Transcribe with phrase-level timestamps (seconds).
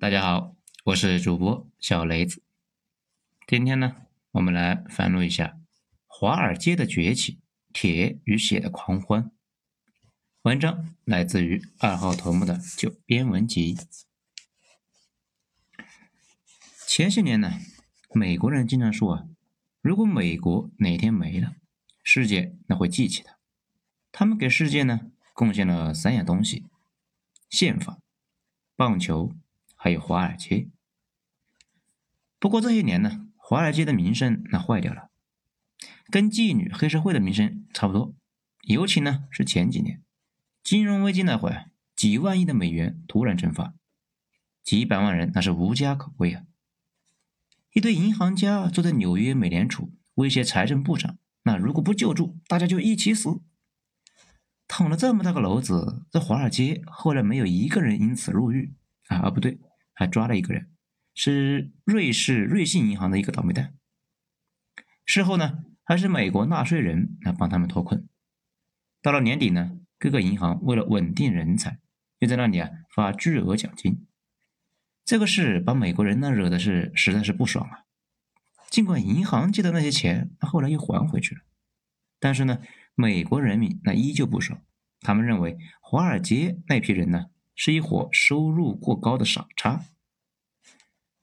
[0.00, 2.42] 大家好，我是主播小雷子。
[3.46, 3.94] 今天呢，
[4.32, 5.58] 我们来翻录一下
[6.06, 7.40] 华尔街的崛起，
[7.72, 9.30] 铁与血的狂欢。
[10.42, 13.76] 文章来自于二号头目的九编文集。
[16.88, 17.52] 前些年呢，
[18.12, 19.24] 美国人经常说啊，
[19.80, 21.54] 如果美国哪天没了，
[22.02, 23.38] 世界那会记起他。
[24.10, 26.64] 他们给世界呢贡献了三样东西：
[27.48, 28.00] 宪法、
[28.76, 29.32] 棒球。
[29.84, 30.70] 还有华尔街，
[32.38, 35.10] 不过这些年呢，华尔街的名声那坏掉了，
[36.08, 38.14] 跟妓女、黑社会的名声差不多。
[38.62, 40.02] 尤其呢是前几年
[40.62, 43.74] 金融危机那会儿，几万亿的美元突然蒸发，
[44.62, 46.44] 几百万人那是无家可归啊。
[47.74, 53.42] 一堆银行家坐在纽约美联储威胁财政部长，那如果不救助，大家就一起死。
[54.66, 58.72] 捅了这么大个篓子，这华尔街后来没有一个人因此入狱
[59.08, 59.18] 啊？
[59.18, 59.60] 啊，不对。
[59.94, 60.70] 还抓了一个人，
[61.14, 63.74] 是瑞士瑞信银行的一个倒霉蛋。
[65.06, 68.08] 事后呢，还是美国纳税人来帮他们脱困。
[69.00, 71.78] 到了年底呢，各个银行为了稳定人才，
[72.18, 74.06] 又在那里啊发巨额奖金。
[75.04, 77.84] 这个事把美国人呢惹的是实在是不爽啊。
[78.70, 81.42] 尽管银行借的那些钱，那后来又还回去了，
[82.18, 82.60] 但是呢，
[82.94, 84.60] 美国人民那依旧不爽。
[85.00, 87.26] 他们认为华尔街那批人呢。
[87.54, 89.84] 是一伙收入过高的傻叉。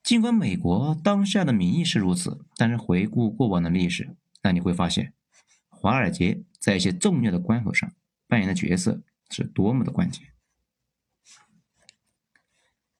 [0.03, 5.13] 尽管美国当下的民意是如此，但是回顾过往的历史，那你会发现，
[5.69, 7.93] 华尔街在一些重要的关口上
[8.27, 10.27] 扮演的角色是多么的关键。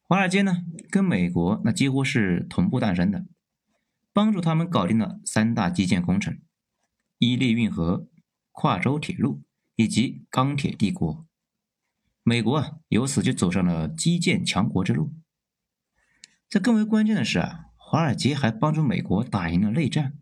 [0.03, 3.25] 华尔街呢，跟美国那几乎是同步诞生的，
[4.13, 6.39] 帮助他们搞定了三大基建工程：
[7.17, 8.07] 伊利运河、
[8.51, 9.41] 跨州铁路
[9.75, 11.25] 以及钢铁帝国。
[12.23, 15.13] 美国啊，由此就走上了基建强国之路。
[16.47, 20.13] 这更为关键的是啊，华尔街还帮助美国打赢了内战，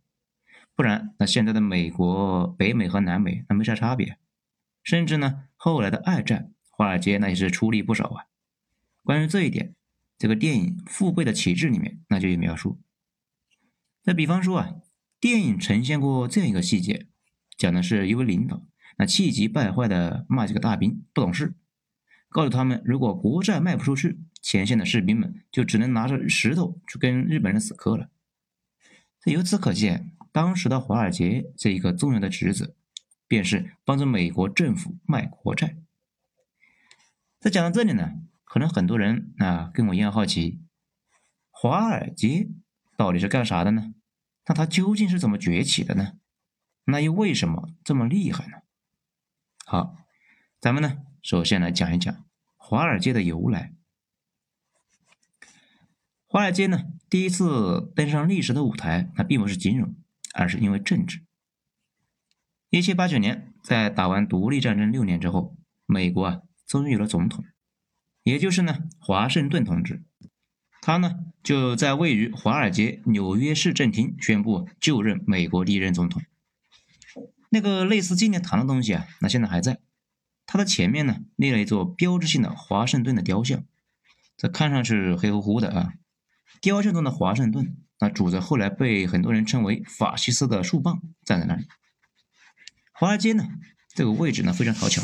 [0.76, 4.18] 不然那现在的美国、北美和南美那没啥差别。
[4.82, 8.26] 甚至呢，后来的二战，华尔街那也是出力不少啊。
[9.04, 9.76] 关于这一点，
[10.18, 12.80] 这个电影《父辈的旗帜》里面那就有描述。
[14.02, 14.76] 再比方说啊，
[15.20, 17.08] 电影呈现过这样一个细节，
[17.58, 18.64] 讲的是一位领导
[18.98, 21.56] 那气急败坏的骂几个大兵不懂事。
[22.30, 28.10] 告诉他们，如果国债卖不出去，前线的士兵们就只能拿着石头去跟日本人死磕了。
[29.20, 32.76] 这由此可见，当时的华尔街这一个重要的职责，
[33.28, 35.76] 便是帮助美国政府卖国债。
[37.40, 40.62] 在讲到这里呢，可能很多人啊跟我一样好奇，
[41.50, 42.50] 华尔街
[42.96, 43.96] 到底是干啥的呢？
[44.46, 46.14] 那它究竟是怎么崛起的呢？
[46.86, 48.58] 那又为什么这么厉害呢？
[49.66, 49.98] 好，
[50.60, 51.00] 咱们呢。
[51.22, 52.26] 首先来讲一讲
[52.58, 53.74] 华尔街的由来。
[56.28, 59.96] 华尔街呢，第一次登上历史的舞台，那并不是金融，
[60.34, 61.24] 而是因为政治。
[62.70, 67.44] 一七八九年，在打完独立战争六年之后，美国啊，终于有了总统，
[68.22, 70.04] 也就是呢，华盛顿同志。
[70.82, 76.22] 他呢，就在位于华尔街纽约市政厅宣布就任美国第一任总统。
[77.50, 79.80] 那个类似纪念堂的东西啊，那现在还在。
[80.52, 83.64] 它的前面呢立了一座标志性的华盛顿的雕像，
[84.36, 85.94] 这看上去黑乎乎的啊。
[86.60, 91.68] 雕像中的华盛顿，那拄着后来被很多人称为法西斯的树棒站在那里。
[92.94, 93.48] 华尔街呢
[93.94, 95.04] 这个位置呢非常讨巧，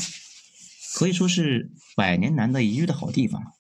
[0.96, 3.54] 可以说是百年难得一遇的好地方。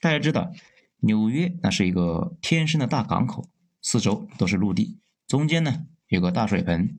[0.00, 0.52] 大家知道，
[0.98, 3.48] 纽约那是一个天生的大港口，
[3.80, 4.98] 四周都是陆地，
[5.28, 6.98] 中间呢有个大水盆，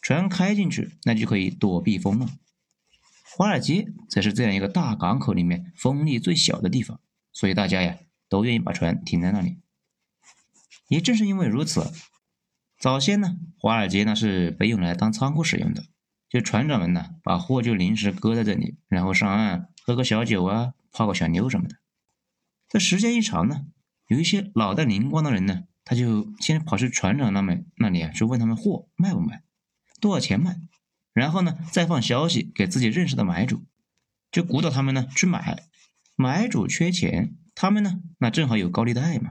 [0.00, 2.30] 船开进去那就可以躲避风浪。
[3.36, 7.00] 华尔街则是这样一个大港口里面风力最小的地方，
[7.32, 9.58] 所以大家呀都愿意把船停在那里。
[10.86, 11.92] 也正是因为如此，
[12.78, 15.86] 早先呢，华尔街呢是被用来当仓库使用的，
[16.28, 21.74] 就船长们呢把货就临时搁在这里，然后上岸喝个小酒啊，泡个小妞什么的。
[22.68, 23.62] 这时间一长呢，
[24.06, 29.42] 有一些脑袋灵光的人呢，他就先跑去船长那边那里啊，去问他们货卖不卖，
[30.00, 30.60] 多少钱卖。
[31.14, 33.64] 然后呢，再放消息给自己认识的买主，
[34.32, 35.62] 就鼓捣他们呢去买。
[36.16, 39.30] 买主缺钱，他们呢那正好有高利贷嘛。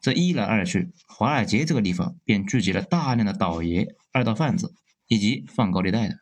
[0.00, 4.74] 这一来二去，华尔街这个地方便聚集了大量的倒爷、二道贩子
[5.06, 6.18] 以及放高利贷的。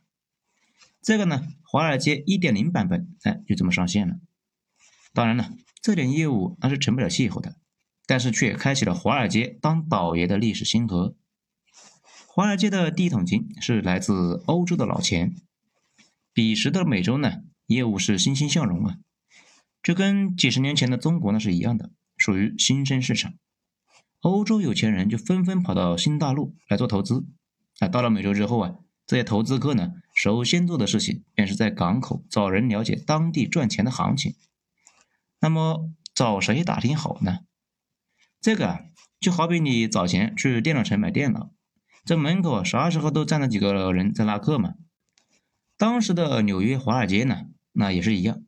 [1.01, 4.17] 这个呢，华尔街一点零版本哎就这么上线了。
[5.15, 5.51] 当然了，
[5.81, 7.57] 这点业务那是成不了气候的，
[8.07, 11.17] 但是却开启了华尔街当倒爷的历史星河。
[12.41, 15.37] 华尔街的第一桶金是来自欧洲的老钱，
[16.33, 18.97] 彼时的美洲呢，业务是欣欣向荣啊，
[19.83, 23.35] 这跟几十年前的中国呢是一样的，属于新生市场。
[24.21, 27.27] 欧洲有钱人就纷纷跑到新大陆来做投资。
[27.79, 28.75] 啊到了美洲之后啊，
[29.07, 34.35] 这些投资客呢，首先做的事情便是在港口找人了解当地赚钱的行情。
[35.41, 37.41] 那么找谁打听好呢？
[38.41, 38.81] 这个啊，
[39.21, 41.51] 就好比你早前去电脑城买电脑，
[42.11, 44.75] 这门口啥时候都站着几个人在拉客嘛。
[45.77, 48.43] 当时的纽约华尔街呢，那也是一样，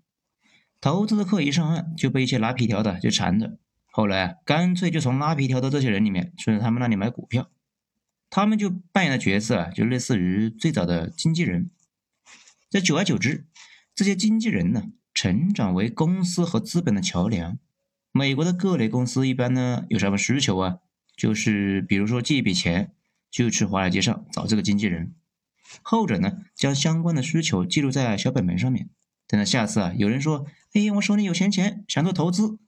[0.80, 3.56] 投资的客一上岸就被一些拉皮条的就缠着。
[3.86, 7.52] 后来啊，干脆就从拉皮条的这些人里面去他们那里买股票，
[8.30, 11.70] 他们就扮演的角色啊，就类似于最早的经纪人。
[12.68, 13.46] 这久而久之，
[13.94, 17.56] 这些经纪人呢，成长为公司和资本的桥梁。
[18.10, 20.78] 美国的各类公司一般呢有什么需求啊？
[21.16, 22.92] 就是比如说借一笔钱，
[23.32, 25.14] 就去华尔街上找这个经纪人。
[25.82, 28.90] 后者呢，将相关的需求记录在小本本上面，
[29.26, 32.58] 等到下次啊，有人说，哎，我手里有闲钱，想做投资。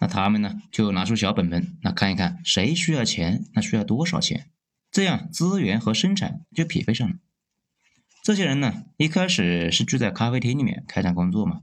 [0.00, 4.48] 那他们呢，就拿出小本本，那看一看谁需要钱，那需要多少钱，
[4.92, 7.16] 这样资源和生产就匹配上了。
[8.22, 11.62] 这些人呢，一开始是聚在咖啡厅里面开展工作嘛，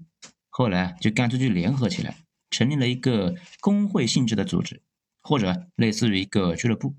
[0.49, 2.17] 后来就干脆就联合起来，
[2.49, 4.81] 成立了一个工会性质的组织，
[5.21, 6.95] 或者类似于一个俱乐部，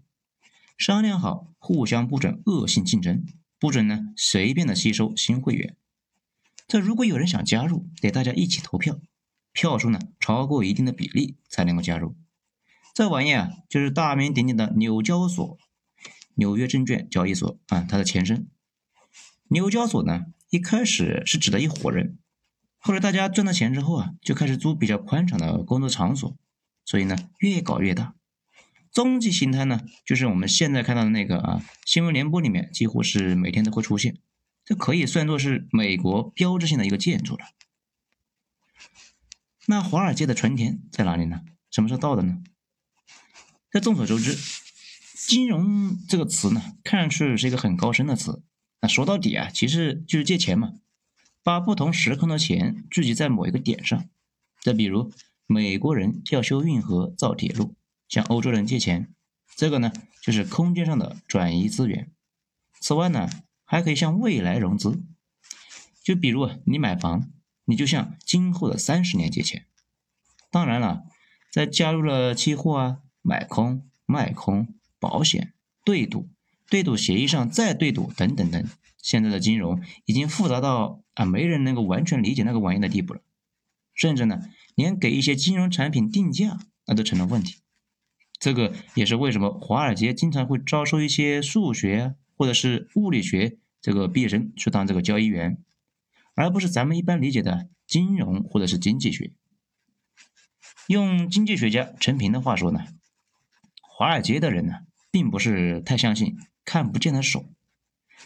[0.76, 3.24] 商量好互相不准恶性竞争，
[3.58, 5.76] 不准呢随便的吸收新会员。
[6.68, 8.98] 这如果有人想加入，得大家一起投票。
[9.52, 12.14] 票数呢超过一定的比例才能够加入。
[12.92, 15.56] 这玩意啊，就是大名鼎鼎的纽交所，
[16.34, 18.48] 纽约证券交易所啊，它的前身。
[19.48, 22.18] 纽交所呢，一开始是指的一伙人，
[22.76, 26.36] 后来大家赚到钱之后啊，就开始租比较宽敞的工作场所，
[26.84, 28.15] 所以呢，越搞越大。
[28.96, 34.16] 终极形态呢，就是我们现在看到的那个啊，新闻联播里面几乎是每天都会出现，
[34.64, 37.44] 这可以算作是美国标志性的一个建筑了。
[39.66, 41.42] 那华尔街的春天在哪里呢？
[41.70, 42.42] 什么时候到的呢？
[43.70, 44.34] 这众所周知，
[45.14, 48.42] 金融这个词呢，看上去是一个很高深的词。
[48.80, 50.72] 那说到底啊，其实就是借钱嘛，
[51.42, 54.08] 把不同时空的钱聚集在某一个点上。
[54.62, 55.12] 再比如，
[55.44, 57.75] 美国人要修运河、造铁路，
[58.08, 59.14] 向欧洲人借钱，
[59.56, 59.92] 这个呢
[60.22, 62.10] 就是空间上的转移资源。
[62.80, 63.28] 此外呢，
[63.64, 65.02] 还可以向未来融资，
[66.02, 67.30] 就比如你买房。
[67.68, 69.66] 你就向今后的三十年借钱，
[70.52, 71.02] 当然了，
[71.50, 75.52] 在加入了期货啊、买空、卖空、保险、
[75.84, 76.28] 对赌、
[76.70, 78.64] 对赌协议上再对赌等等等，
[79.02, 83.20] 现在的金融已经复杂到啊没人能够完全理解那个玩意的地步了，
[83.92, 87.56] 甚至呢，连给一些金融产品定价那都成了问题。
[88.38, 95.62] 这个也是为什么华尔街经常会招收一些数学或者是物理学这个毕业生去当这个交易员。
[96.34, 99.32] 而不是咱们一般理解的金融或者是经济学。
[100.86, 102.80] 用经济学家陈平的话说呢，
[103.80, 104.80] 华尔街的人呢，
[105.10, 107.46] 并不是太相信看不见的手。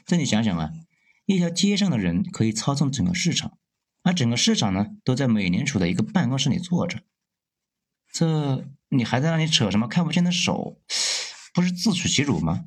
[0.04, 0.72] 这你想想啊，
[1.24, 3.56] 一条街上的人可以操纵整个市场，
[4.02, 7.00] 而整个市场呢，都在美联储的一个办公室里坐着。
[8.12, 10.80] 这你还在那里扯什么看不见的手？
[11.54, 12.64] 不是自取其辱吗？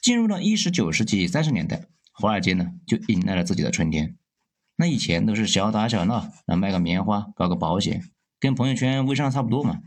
[0.00, 1.86] 进入了一十九世纪三十年代。
[2.12, 4.16] 华尔街呢，就迎来了自己的春天。
[4.76, 8.08] 那以前都是小打小闹，那卖个棉花，搞个保险，
[8.38, 9.82] 跟朋友圈微商差不多嘛。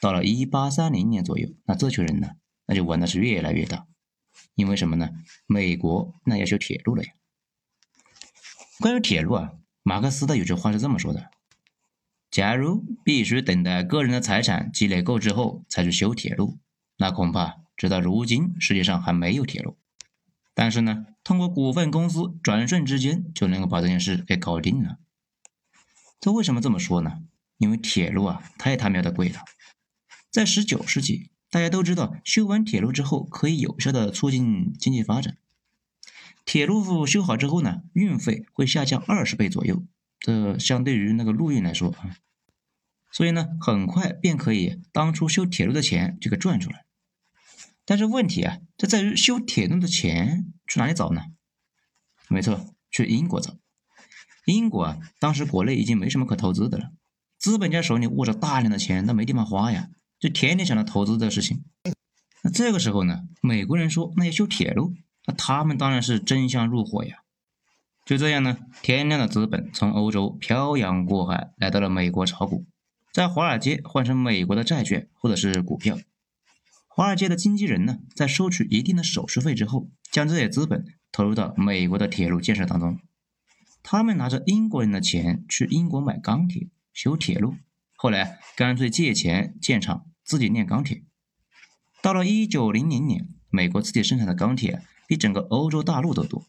[0.00, 2.30] 到了一八三零年左右，那这群人呢，
[2.66, 3.86] 那就玩的是越来越大。
[4.56, 5.10] 因为什么呢？
[5.46, 7.12] 美国那要修铁路了呀。
[8.80, 9.52] 关于铁路啊，
[9.84, 11.30] 马克思的有句话是这么说的：
[12.32, 16.58] 假如必须等待个人的财产积累够之后才去修铁路，
[16.96, 19.76] 那恐怕直到如今世界上还没有铁路。
[20.54, 24.96] 但是呢，通过股份公司转瞬之间就能够把这件事给搞定了。
[26.18, 27.18] 这为什么这么说呢？
[27.58, 29.40] 因为铁路啊太他喵的贵了。
[30.30, 35.36] 在十九世纪，大家都知道修完铁路之后可以有效的促进经济发展。
[36.46, 39.82] 铁路修好之后呢，运费会下降二十倍左右，
[40.22, 42.16] 这相对于那个陆运来说啊，
[43.10, 46.86] 所以呢，很快便可以当初修铁路的钱就给赚出来。
[47.84, 51.22] 但是问题啊，这在于修铁路的钱去哪里找呢？
[52.28, 53.58] 没错，去英国找。
[54.46, 56.92] 英国啊，当时国内已经没什么可投资的了，
[57.38, 59.88] 资本家手里握着大量的钱，那没地方花呀，
[60.20, 61.64] 就天天想着投资的事情。
[62.44, 64.94] 那这个时候呢，美国人说那要修铁路，
[65.26, 67.21] 那他们当然是争相入伙呀。
[68.04, 72.66] 就这样呢，天量的资本从欧洲漂洋过海来到了美国炒股，
[73.12, 75.96] 在华尔街换成美国的债券或者是股票。
[76.88, 82.98] 华尔街的经纪人呢，在收取一定的手续费之后，将这些资本投入到美国的铁路建设当中。
[83.82, 87.54] 他们拿着英国人的钱去英国买钢铁、修铁路，
[87.96, 91.02] 后来干脆借钱建厂，自己炼钢铁。
[92.02, 96.44] 到了一九零零年，美国自己生产的钢铁比整个欧洲大陆都多，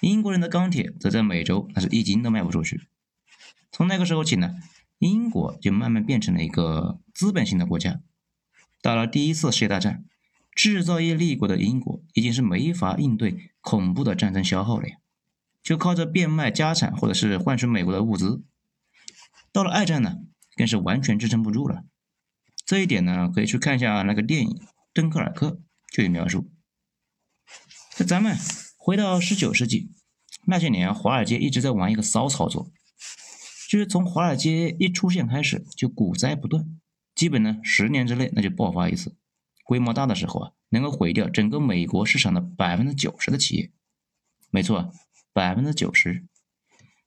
[0.00, 2.88] 英国人的钢铁则在美洲那是一斤都卖不出去。
[3.72, 4.56] 从那个时候起呢，
[4.98, 8.00] 英国就慢慢变成了一个资本型的国家。
[8.80, 10.04] 到了第一次世界大战，
[10.54, 14.96] 制造业立国的英国已经是没法应对恐怖的战争消耗了呀，
[15.62, 18.42] 就靠着变卖家产或者是换取美国的物资。
[19.52, 20.18] 到了二战呢，
[20.56, 21.84] 更是完全支撑不住了。
[22.64, 24.48] 这一点呢，可以去看一下那个电影
[24.92, 25.50] 《敦刻尔克》
[25.90, 26.50] 就有描述。
[27.98, 28.36] 那咱们
[28.88, 29.90] 回到十九世纪
[30.46, 32.72] 那些年，华尔街一直在玩一个骚操作。
[33.68, 36.64] 就是从华尔街一出现开始，就股灾不断，
[37.14, 39.14] 基本呢十年之内那就爆发一次，
[39.62, 43.70] 规模大的时候啊，能够毁掉整个美国市场的百分之九十的企业。
[44.50, 44.90] 没错，
[45.34, 46.24] 百分之九十，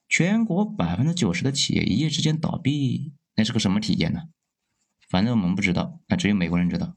[0.07, 4.25] 全国百分之九十的企业一夜之间倒闭，那是个什么体验呢？
[5.09, 6.95] 反正我们不知道，那只有美国人知道。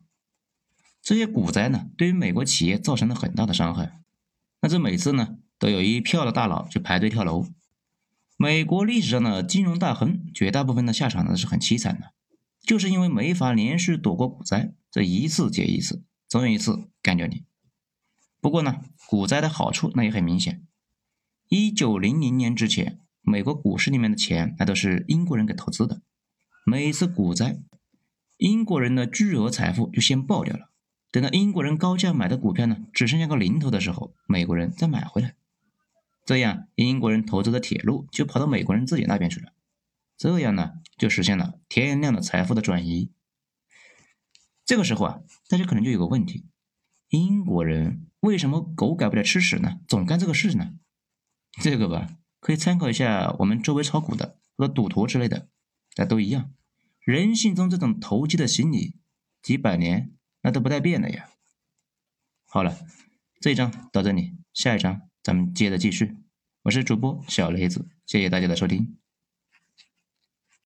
[1.01, 4.04] 这些股灾呢，对于美国企业造成了很大的伤害。
[4.65, 7.47] 那这每次呢，都有一票的大佬去排队跳楼。
[8.39, 12.15] 美国历史上的金融大亨，绝大部分的下场呢是很凄惨的，
[12.63, 17.45] 就是因为没法连续躲过股灾，这一次接一次，总有一次干掉你。
[18.41, 20.67] 不过呢，股灾的好处那也很明显。
[21.51, 26.01] 一九零零年之前，美国股市里面的钱那都是英国人给投资的，
[26.65, 27.59] 每次股灾，
[28.39, 30.71] 英国人的巨额财富就先爆掉了，
[31.15, 35.37] 等到英国人高价买的股票呢只剩下个零头的时候，美国人再买回来。
[36.25, 39.53] 这样，英国人投资的铁路就跑到美国人自己那边去了。
[40.17, 43.13] 这样呢，就实现了天量的财富的转移。
[44.65, 46.47] 这个时候啊，大家可能就有个问题：
[47.11, 49.79] 英国人为什么狗改不了吃屎呢？
[49.87, 50.73] 总干这个事呢？
[51.63, 52.09] 这个吧，
[52.41, 55.47] 可以参考一下我们周围炒股的或者赌徒之类的，
[55.97, 56.53] 那都一样。
[56.99, 58.97] 人性中这种投机的心理，
[59.41, 60.11] 几百年
[60.45, 61.31] 那都不带变的呀。
[62.45, 62.77] 好了，
[63.41, 65.09] 这一章到这里，下一章。
[65.23, 66.19] 咱们接着继续，
[66.65, 68.99] 我是主播小雷子，谢谢大家的收听。